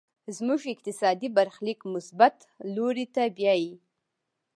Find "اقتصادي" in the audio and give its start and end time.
0.73-1.29